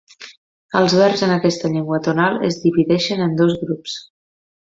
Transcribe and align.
Els 0.79 0.95
verbs 0.99 1.21
en 1.27 1.33
aquesta 1.33 1.69
llengua 1.75 1.99
tonal 2.09 2.41
es 2.49 2.59
divideixen 2.65 3.23
en 3.27 3.39
dos 3.43 3.55
grups. 3.67 3.99